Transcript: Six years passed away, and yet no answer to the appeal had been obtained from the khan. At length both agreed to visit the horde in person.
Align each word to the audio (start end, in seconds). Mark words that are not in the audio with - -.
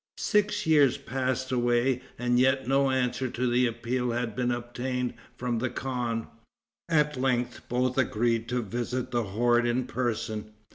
Six 0.17 0.65
years 0.65 0.97
passed 0.97 1.51
away, 1.51 2.01
and 2.17 2.39
yet 2.39 2.67
no 2.67 2.89
answer 2.89 3.29
to 3.29 3.45
the 3.47 3.67
appeal 3.67 4.09
had 4.09 4.35
been 4.35 4.49
obtained 4.49 5.13
from 5.37 5.59
the 5.59 5.69
khan. 5.69 6.25
At 6.89 7.21
length 7.21 7.69
both 7.69 7.99
agreed 7.99 8.49
to 8.49 8.63
visit 8.63 9.11
the 9.11 9.25
horde 9.25 9.67
in 9.67 9.85
person. 9.85 10.53